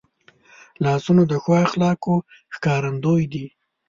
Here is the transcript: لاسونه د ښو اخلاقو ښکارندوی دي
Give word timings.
لاسونه 0.83 1.23
د 1.27 1.33
ښو 1.43 1.51
اخلاقو 1.65 2.15
ښکارندوی 2.53 3.23
دي 3.33 3.45